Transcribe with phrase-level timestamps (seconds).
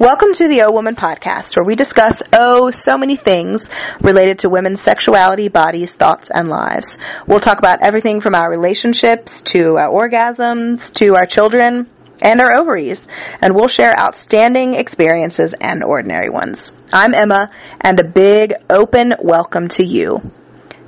[0.00, 3.68] Welcome to the O Woman podcast, where we discuss, oh, so many things
[4.00, 6.96] related to women's sexuality, bodies, thoughts, and lives.
[7.26, 11.86] We'll talk about everything from our relationships to our orgasms to our children
[12.22, 13.06] and our ovaries,
[13.42, 16.70] and we'll share outstanding experiences and ordinary ones.
[16.90, 17.50] I'm Emma,
[17.82, 20.22] and a big open welcome to you.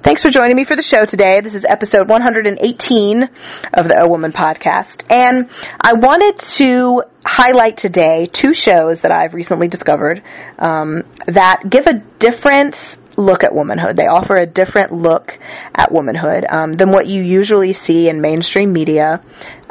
[0.03, 1.43] Thanks for joining me for the show today.
[1.43, 5.05] This is episode 118 of the O Woman podcast.
[5.09, 5.49] And
[5.81, 10.21] I wanted to highlight today two shows that I've recently discovered
[10.59, 13.95] um, that give a different look at womanhood.
[13.95, 15.39] They offer a different look
[15.73, 19.23] at womanhood um, than what you usually see in mainstream media.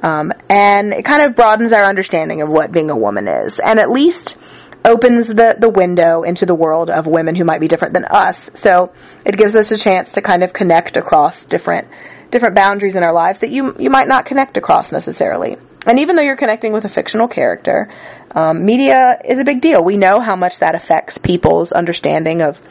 [0.01, 3.59] Um, and it kind of broadens our understanding of what being a woman is.
[3.59, 4.37] And at least
[4.83, 8.49] opens the, the window into the world of women who might be different than us.
[8.53, 8.93] So
[9.25, 11.87] it gives us a chance to kind of connect across different
[12.31, 15.57] different boundaries in our lives that you you might not connect across necessarily.
[15.85, 17.91] And even though you're connecting with a fictional character,
[18.33, 19.83] um, media is a big deal.
[19.83, 22.61] We know how much that affects people's understanding of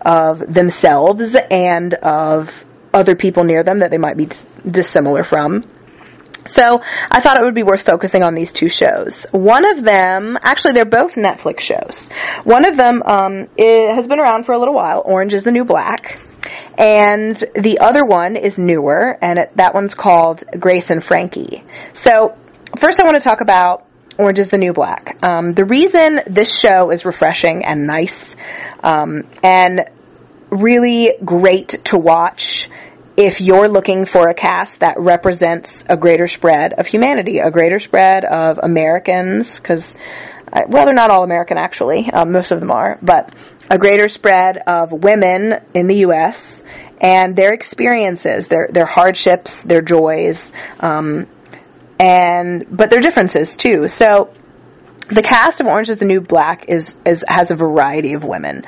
[0.00, 5.64] of themselves and of other people near them that they might be dis- dissimilar from.
[6.48, 9.20] So I thought it would be worth focusing on these two shows.
[9.30, 12.08] One of them, actually, they're both Netflix shows.
[12.44, 15.02] One of them um, has been around for a little while.
[15.04, 16.18] Orange is the New Black.
[16.78, 21.64] And the other one is newer, and it, that one's called Grace and Frankie.
[21.92, 22.36] So
[22.78, 23.84] first, I want to talk about
[24.16, 25.18] Orange is the New Black.
[25.22, 28.36] Um, the reason this show is refreshing and nice,
[28.82, 29.90] um, and
[30.50, 32.70] really great to watch
[33.18, 37.80] if you're looking for a cast that represents a greater spread of humanity, a greater
[37.80, 39.84] spread of Americans, because,
[40.52, 43.34] uh, well, they're not all American actually, um, most of them are, but
[43.68, 46.62] a greater spread of women in the U.S.
[47.00, 51.26] and their experiences, their their hardships, their joys, um,
[51.98, 53.88] and but their differences too.
[53.88, 54.32] So
[55.08, 58.64] the cast of Orange is the New Black is, is has a variety of women.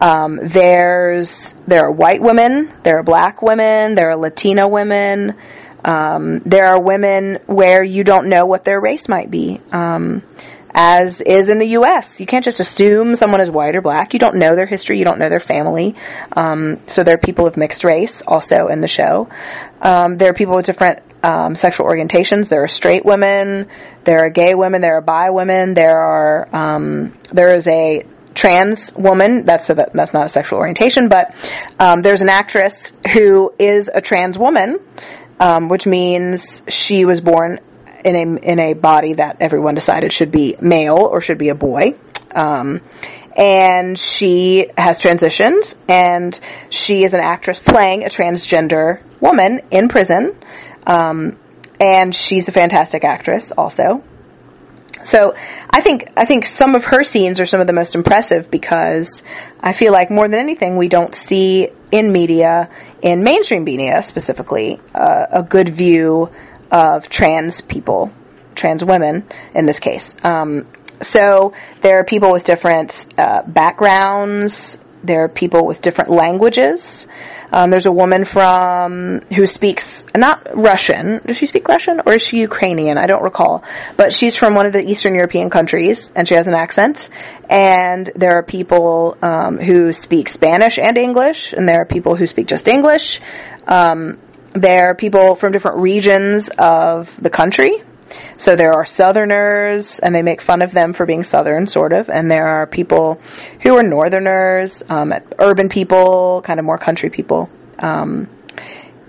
[0.00, 5.34] Um, there's there are white women, there are black women, there are Latino women.
[5.84, 9.60] Um, there are women where you don't know what their race might be.
[9.72, 10.22] Um,
[10.72, 12.20] as is in the U.S.
[12.20, 14.12] You can't just assume someone is white or black.
[14.12, 14.98] You don't know their history.
[14.98, 15.96] You don't know their family.
[16.32, 19.28] Um, so there are people of mixed race also in the show.
[19.80, 22.48] Um, there are people with different um, sexual orientations.
[22.48, 23.68] There are straight women.
[24.04, 24.80] There are gay women.
[24.80, 25.74] There are bi women.
[25.74, 28.04] There are um, there is a
[28.34, 29.44] trans woman.
[29.44, 31.34] That's that, that's not a sexual orientation, but
[31.78, 34.80] um, there's an actress who is a trans woman,
[35.38, 37.60] um, which means she was born
[38.04, 41.54] in a in a body that everyone decided should be male or should be a
[41.54, 41.94] boy.
[42.34, 42.80] Um,
[43.36, 46.38] and she has transitioned, and
[46.68, 50.36] she is an actress playing a transgender woman in prison.
[50.86, 51.38] Um,
[51.78, 54.02] and she's a fantastic actress, also.
[55.04, 55.34] So
[55.70, 59.22] I think I think some of her scenes are some of the most impressive because
[59.58, 62.68] I feel like more than anything we don't see in media,
[63.02, 66.30] in mainstream media specifically, uh, a good view
[66.70, 68.12] of trans people,
[68.54, 70.14] trans women in this case.
[70.22, 70.66] Um,
[71.00, 74.78] so there are people with different uh, backgrounds.
[75.02, 77.06] There are people with different languages.
[77.52, 81.20] Um, there's a woman from who speaks not Russian.
[81.24, 82.96] Does she speak Russian or is she Ukrainian?
[82.96, 83.64] I don't recall.
[83.96, 87.08] But she's from one of the Eastern European countries, and she has an accent.
[87.48, 92.26] And there are people um, who speak Spanish and English, and there are people who
[92.26, 93.20] speak just English.
[93.66, 94.18] Um,
[94.52, 97.79] there are people from different regions of the country.
[98.40, 102.08] So there are Southerners, and they make fun of them for being Southern, sort of.
[102.08, 103.20] And there are people
[103.60, 107.50] who are Northerners, um, urban people, kind of more country people.
[107.78, 108.30] Um,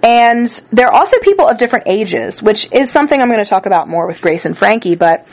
[0.04, 3.68] and there are also people of different ages, which is something I'm going to talk
[3.68, 5.26] about more with Grace and Frankie, but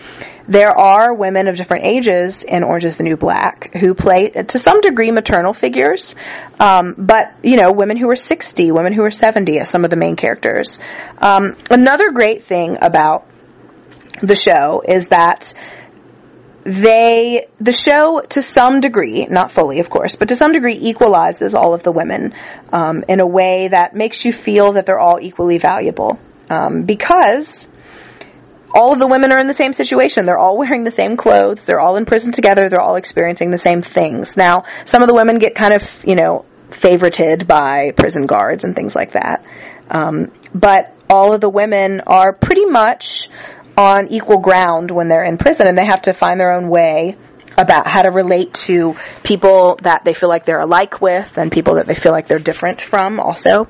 [0.46, 4.58] there are women of different ages in Orange is the New Black who play, to
[4.58, 6.14] some degree, maternal figures,
[6.60, 9.90] um, but, you know, women who are 60, women who are 70 as some of
[9.90, 10.78] the main characters.
[11.20, 13.26] Um, another great thing about
[14.20, 15.52] the show is that
[16.64, 21.54] they the show to some degree not fully of course but to some degree equalizes
[21.54, 22.34] all of the women
[22.72, 26.18] um, in a way that makes you feel that they're all equally valuable.
[26.50, 27.66] Um, because
[28.74, 30.26] all of the women are in the same situation.
[30.26, 31.64] They're all wearing the same clothes.
[31.64, 32.68] They're all in prison together.
[32.68, 34.36] They're all experiencing the same things.
[34.36, 38.74] Now some of the women get kind of you know favorited by prison guards and
[38.76, 39.44] things like that.
[39.90, 43.30] Um, but all of the women are pretty much
[43.78, 47.16] on equal ground when they're in prison and they have to find their own way
[47.56, 51.76] about how to relate to people that they feel like they're alike with and people
[51.76, 53.68] that they feel like they're different from also.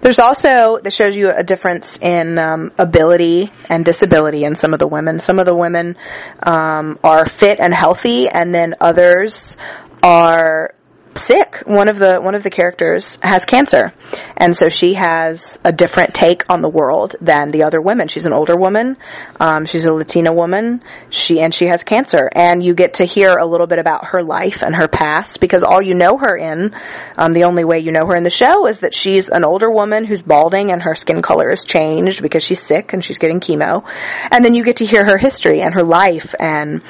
[0.00, 4.80] There's also that shows you a difference in um, ability and disability in some of
[4.80, 5.20] the women.
[5.20, 5.96] Some of the women
[6.42, 9.56] um, are fit and healthy, and then others
[10.02, 10.74] are
[11.18, 11.62] sick.
[11.66, 13.92] One of the one of the characters has cancer,
[14.36, 18.08] and so she has a different take on the world than the other women.
[18.08, 18.96] She's an older woman.
[19.40, 20.82] Um, she's a Latina woman.
[21.10, 24.22] She and she has cancer, and you get to hear a little bit about her
[24.22, 26.74] life and her past because all you know her in,
[27.16, 29.70] um, the only way you know her in the show is that she's an older
[29.70, 33.40] woman who's balding and her skin color has changed because she's sick and she's getting
[33.40, 33.84] chemo,
[34.30, 36.82] and then you get to hear her history and her life and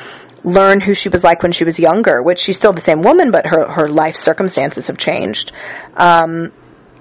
[0.44, 3.31] learn who she was like when she was younger, which she's still the same woman,
[3.31, 5.52] but her, her life circumstances have changed.
[5.96, 6.52] Um,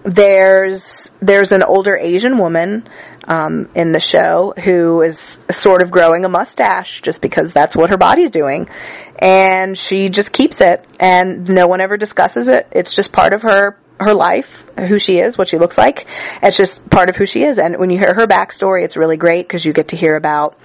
[0.03, 2.87] there's, there's an older Asian woman,
[3.25, 7.89] um, in the show who is sort of growing a mustache just because that's what
[7.89, 8.69] her body's doing.
[9.17, 12.67] And she just keeps it and no one ever discusses it.
[12.71, 16.07] It's just part of her her life, who she is, what she looks like.
[16.41, 17.59] It's just part of who she is.
[17.59, 20.57] And when you hear her backstory, it's really great because you get to hear about,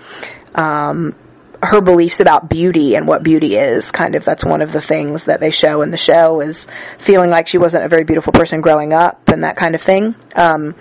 [0.55, 1.15] um,
[1.63, 3.91] her beliefs about beauty and what beauty is.
[3.91, 6.67] Kind of that's one of the things that they show in the show is
[6.99, 10.15] feeling like she wasn't a very beautiful person growing up and that kind of thing.
[10.35, 10.75] Um,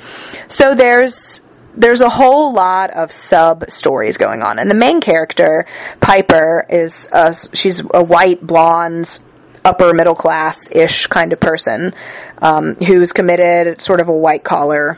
[0.47, 1.41] so there's
[1.75, 5.65] there's a whole lot of sub stories going on, and the main character
[5.99, 9.19] Piper is a, she's a white blonde
[9.63, 11.93] upper middle class ish kind of person
[12.37, 14.97] um, who's committed sort of a white collar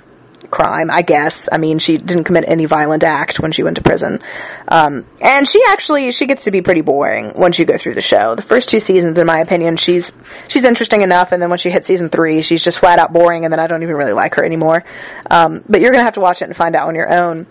[0.49, 1.47] crime, I guess.
[1.51, 4.19] I mean, she didn't commit any violent act when she went to prison.
[4.67, 8.01] Um, and she actually, she gets to be pretty boring once you go through the
[8.01, 8.35] show.
[8.35, 10.11] The first two seasons, in my opinion, she's,
[10.47, 13.45] she's interesting enough, and then when she hits season three, she's just flat out boring,
[13.45, 14.83] and then I don't even really like her anymore.
[15.29, 17.47] Um, but you're gonna have to watch it and find out on your own.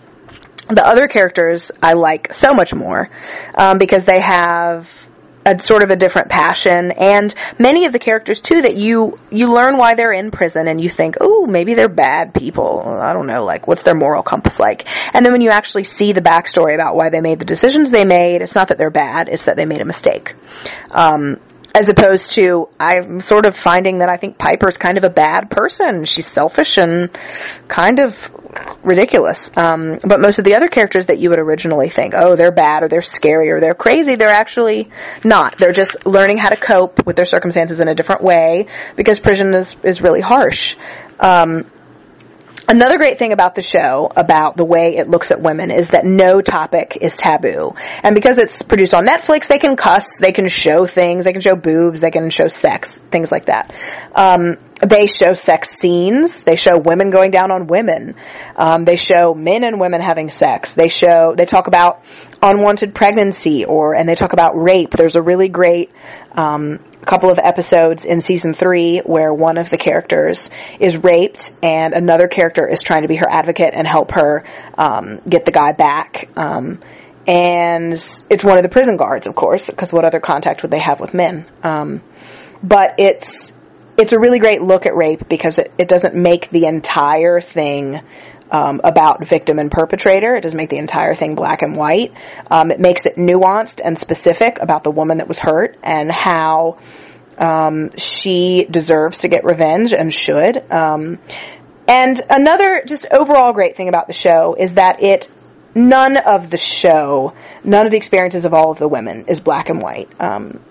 [0.69, 3.09] The other characters I like so much more,
[3.55, 5.08] um, because they have
[5.49, 6.91] a sort of a different passion.
[6.91, 10.81] And many of the characters too that you you learn why they're in prison and
[10.81, 12.81] you think oh maybe they're bad people.
[12.81, 14.87] I don't know like what's their moral compass like?
[15.13, 18.05] And then when you actually see the backstory about why they made the decisions they
[18.05, 20.35] made it's not that they're bad it's that they made a mistake.
[20.91, 21.39] Um,
[21.75, 25.49] as opposed to I'm sort of finding that I think Piper's kind of a bad
[25.49, 26.05] person.
[26.05, 27.09] She's selfish and
[27.67, 28.31] kind of
[28.83, 29.51] ridiculous.
[29.55, 32.83] Um, but most of the other characters that you would originally think, oh, they're bad
[32.83, 34.89] or they're scary or they're crazy, they're actually
[35.23, 35.57] not.
[35.57, 39.53] They're just learning how to cope with their circumstances in a different way because prison
[39.53, 40.75] is is really harsh.
[41.19, 41.65] Um,
[42.71, 46.05] Another great thing about the show, about the way it looks at women, is that
[46.05, 47.73] no topic is taboo.
[48.03, 51.41] And because it's produced on Netflix, they can cuss, they can show things, they can
[51.41, 53.73] show boobs, they can show sex, things like that.
[54.13, 56.43] Um, they show sex scenes.
[56.43, 58.15] They show women going down on women.
[58.55, 60.73] Um, they show men and women having sex.
[60.73, 62.03] They show, they talk about
[62.41, 64.91] unwanted pregnancy or, and they talk about rape.
[64.91, 65.91] There's a really great,
[66.31, 70.49] um, couple of episodes in season three where one of the characters
[70.79, 74.45] is raped and another character is trying to be her advocate and help her,
[74.77, 76.29] um, get the guy back.
[76.37, 76.79] Um,
[77.27, 77.93] and
[78.29, 80.99] it's one of the prison guards, of course, because what other contact would they have
[80.99, 81.45] with men?
[81.63, 82.01] Um,
[82.63, 83.53] but it's,
[83.99, 88.01] it's a really great look at rape because it, it doesn't make the entire thing
[88.49, 90.35] um, about victim and perpetrator.
[90.35, 92.13] It doesn't make the entire thing black and white.
[92.49, 96.79] Um, it makes it nuanced and specific about the woman that was hurt and how
[97.37, 100.71] um, she deserves to get revenge and should.
[100.71, 101.19] Um,
[101.87, 105.29] and another just overall great thing about the show is that it
[105.75, 109.69] none of the show, none of the experiences of all of the women is black
[109.69, 110.09] and white.
[110.21, 110.61] Um,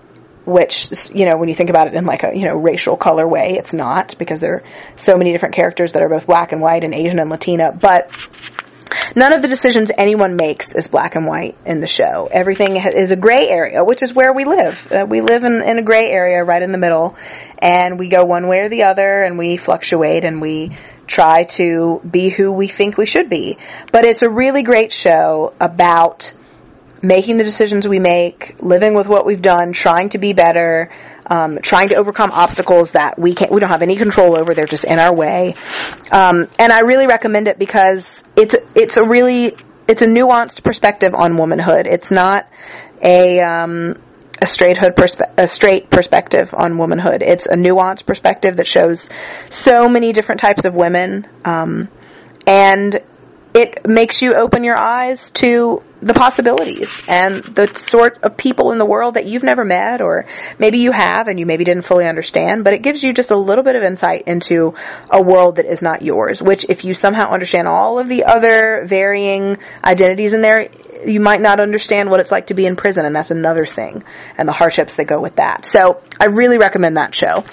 [0.48, 3.28] which, you know, when you think about it in like a, you know, racial color
[3.28, 4.62] way, it's not because there are
[4.96, 8.10] so many different characters that are both black and white and Asian and Latina, but
[9.14, 12.28] none of the decisions anyone makes is black and white in the show.
[12.30, 14.90] Everything is a gray area, which is where we live.
[14.90, 17.14] Uh, we live in, in a gray area right in the middle
[17.58, 22.00] and we go one way or the other and we fluctuate and we try to
[22.10, 23.58] be who we think we should be.
[23.92, 26.32] But it's a really great show about
[27.02, 30.90] making the decisions we make, living with what we've done, trying to be better,
[31.26, 34.54] um, trying to overcome obstacles that we can't, we don't have any control over.
[34.54, 35.54] They're just in our way.
[36.10, 41.14] Um, and I really recommend it because it's it's a really it's a nuanced perspective
[41.14, 41.86] on womanhood.
[41.86, 42.48] It's not
[43.02, 43.96] a um,
[44.40, 47.22] a straight hood perspe- a straight perspective on womanhood.
[47.22, 49.08] It's a nuanced perspective that shows
[49.50, 51.88] so many different types of women, um,
[52.46, 53.00] and
[53.58, 58.78] it makes you open your eyes to the possibilities and the sort of people in
[58.78, 60.26] the world that you've never met or
[60.60, 63.36] maybe you have and you maybe didn't fully understand, but it gives you just a
[63.36, 64.74] little bit of insight into
[65.10, 68.84] a world that is not yours, which if you somehow understand all of the other
[68.86, 70.68] varying identities in there,
[71.04, 74.04] you might not understand what it's like to be in prison and that's another thing
[74.36, 75.66] and the hardships that go with that.
[75.66, 77.44] So I really recommend that show.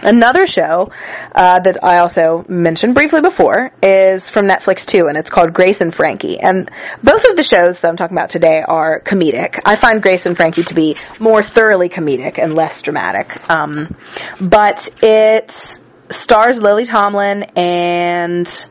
[0.00, 0.92] Another show
[1.34, 5.80] uh, that I also mentioned briefly before is from Netflix too, and it's called Grace
[5.80, 6.38] and Frankie.
[6.38, 6.70] And
[7.02, 9.58] both of the shows that I'm talking about today are comedic.
[9.64, 13.50] I find Grace and Frankie to be more thoroughly comedic and less dramatic.
[13.50, 13.96] Um,
[14.40, 15.78] but it
[16.10, 18.66] stars Lily Tomlin and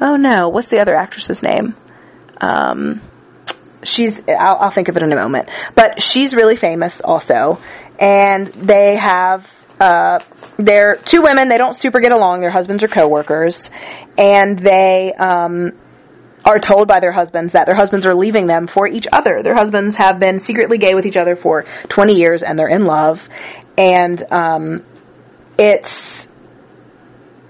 [0.00, 1.74] oh no, what's the other actress's name?
[2.40, 3.00] Um,
[3.82, 7.58] she's I'll, I'll think of it in a moment, but she's really famous also,
[7.98, 9.56] and they have.
[9.80, 10.18] Uh,
[10.64, 11.48] they're two women.
[11.48, 12.40] They don't super get along.
[12.40, 13.70] Their husbands are coworkers,
[14.16, 15.72] and they um,
[16.44, 19.42] are told by their husbands that their husbands are leaving them for each other.
[19.42, 22.84] Their husbands have been secretly gay with each other for 20 years, and they're in
[22.84, 23.28] love.
[23.76, 24.84] And um,
[25.58, 26.28] it's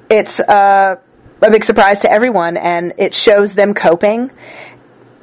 [0.08, 0.96] it's uh,
[1.42, 4.30] a big surprise to everyone, and it shows them coping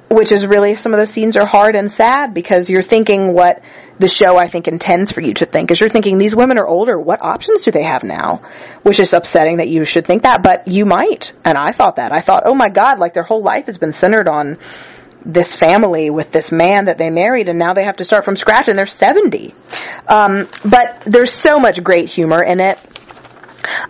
[0.10, 3.62] which is really some of those scenes are hard and sad because you're thinking what
[4.00, 5.72] the show I think intends for you to think.
[5.72, 7.00] Is you're thinking these women are older.
[7.00, 8.42] What options do they have now?
[8.84, 11.32] Which is upsetting that you should think that but you might.
[11.44, 12.12] And I thought that.
[12.12, 14.58] I thought oh my god like their whole life has been centered on
[15.25, 18.36] this family with this man that they married and now they have to start from
[18.36, 19.54] scratch and they're 70
[20.08, 22.80] um, but there's so much great humor in it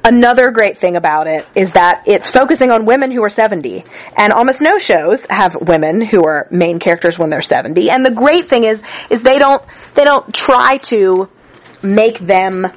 [0.04, 3.84] Another great thing about it is that it's focusing on women who are 70.
[4.18, 7.90] And almost no shows have women who are main characters when they're 70.
[7.90, 11.30] And the great thing is, is they don't, they don't try to
[11.84, 12.68] make them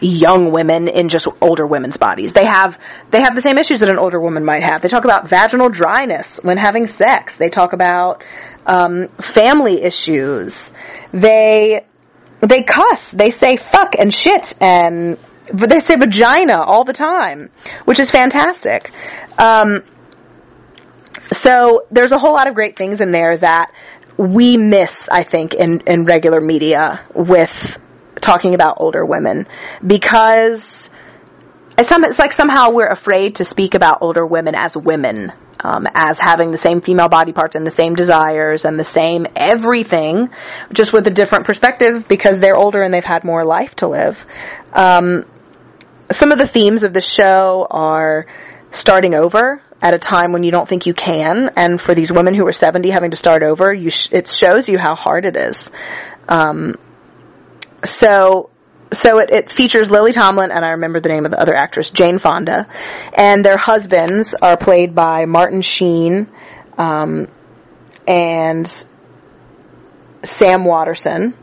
[0.00, 2.32] young women in just older women's bodies.
[2.32, 2.78] They have
[3.10, 4.82] they have the same issues that an older woman might have.
[4.82, 7.36] They talk about vaginal dryness when having sex.
[7.36, 8.22] They talk about
[8.66, 10.72] um, family issues.
[11.12, 11.86] They
[12.40, 13.10] they cuss.
[13.10, 15.16] They say fuck and shit and
[15.52, 17.50] but they say vagina all the time,
[17.84, 18.90] which is fantastic.
[19.38, 19.84] Um,
[21.32, 23.72] so there's a whole lot of great things in there that
[24.16, 27.78] we miss, I think, in, in regular media with
[28.20, 29.46] talking about older women
[29.84, 30.90] because
[31.76, 36.52] it's, like somehow we're afraid to speak about older women as women, um, as having
[36.52, 40.30] the same female body parts and the same desires and the same everything,
[40.72, 44.24] just with a different perspective because they're older and they've had more life to live.
[44.72, 45.24] Um,
[46.14, 48.26] some of the themes of the show are
[48.70, 52.34] starting over at a time when you don't think you can, and for these women
[52.34, 55.58] who are 70 having to start over, sh- it shows you how hard it is.
[56.28, 56.76] Um,
[57.84, 58.50] so,
[58.92, 61.90] so it, it, features Lily Tomlin and I remember the name of the other actress,
[61.90, 62.66] Jane Fonda,
[63.12, 66.28] and their husbands are played by Martin Sheen
[66.78, 67.28] um,
[68.06, 68.66] and
[70.22, 71.34] Sam Waterston.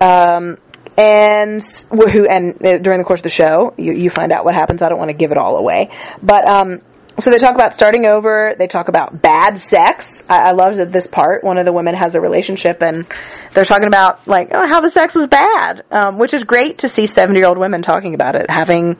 [0.00, 0.58] Um,
[1.00, 4.54] and who and uh, during the course of the show, you, you find out what
[4.54, 4.82] happens.
[4.82, 5.90] I don't want to give it all away,
[6.22, 6.80] but um,
[7.18, 8.54] so they talk about starting over.
[8.58, 10.22] They talk about bad sex.
[10.28, 11.42] I, I love that this part.
[11.42, 13.06] One of the women has a relationship, and
[13.54, 16.88] they're talking about like oh, how the sex was bad, um, which is great to
[16.88, 18.98] see seventy-year-old women talking about it, having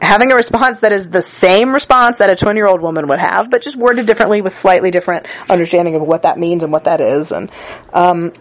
[0.00, 3.18] having a response that is the same response that a 20 year old woman would
[3.18, 6.84] have, but just worded differently with slightly different understanding of what that means and what
[6.84, 7.32] that is.
[7.32, 7.50] And,
[7.92, 8.32] um,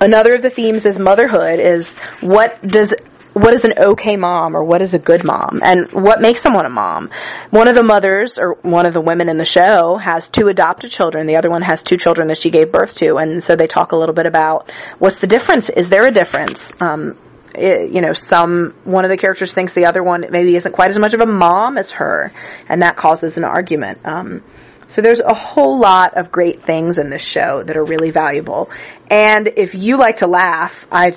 [0.00, 2.94] Another of the themes is motherhood is what does
[3.32, 6.66] what is an okay mom or what is a good mom and what makes someone
[6.66, 7.10] a mom.
[7.50, 10.90] One of the mothers or one of the women in the show has two adopted
[10.90, 11.26] children.
[11.26, 13.18] The other one has two children that she gave birth to.
[13.18, 15.70] And so they talk a little bit about what's the difference?
[15.70, 16.70] Is there a difference?
[16.80, 17.16] Um,
[17.54, 20.90] it, you know, some, one of the characters thinks the other one maybe isn't quite
[20.90, 22.32] as much of a mom as her.
[22.68, 24.00] And that causes an argument.
[24.04, 24.42] Um,
[24.90, 28.70] so there's a whole lot of great things in this show that are really valuable.
[29.08, 31.10] And if you like to laugh, I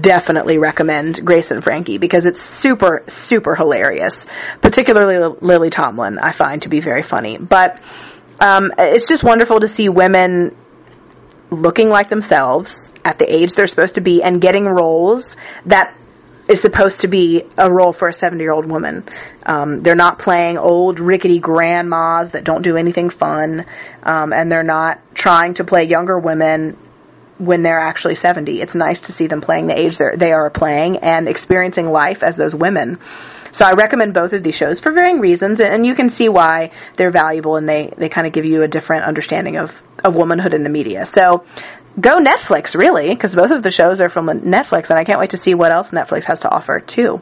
[0.00, 4.14] definitely recommend Grace and Frankie because it's super, super hilarious.
[4.60, 7.36] Particularly Lily Tomlin, I find to be very funny.
[7.36, 7.80] But
[8.38, 10.56] um, it's just wonderful to see women
[11.50, 15.96] looking like themselves at the age they're supposed to be and getting roles that
[16.48, 19.08] is supposed to be a role for a 70 year old woman.
[19.44, 23.66] Um, they're not playing old rickety grandmas that don't do anything fun,
[24.02, 26.76] um, and they're not trying to play younger women
[27.38, 28.60] when they're actually 70.
[28.60, 32.36] It's nice to see them playing the age they are playing and experiencing life as
[32.36, 32.98] those women.
[33.52, 36.72] So I recommend both of these shows for varying reasons, and you can see why
[36.96, 40.52] they're valuable and they, they kind of give you a different understanding of, of womanhood
[40.52, 41.04] in the media.
[41.06, 41.44] So
[41.98, 45.30] go Netflix, really, because both of the shows are from Netflix, and I can't wait
[45.30, 47.20] to see what else Netflix has to offer, too.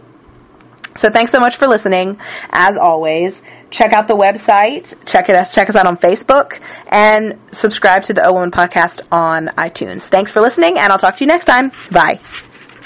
[0.96, 2.18] So thanks so much for listening.
[2.50, 3.40] As always,
[3.74, 8.24] check out the website, check it check us out on Facebook, and subscribe to the
[8.24, 10.02] O Woman Podcast on iTunes.
[10.02, 11.72] Thanks for listening, and I'll talk to you next time.
[11.90, 12.20] Bye.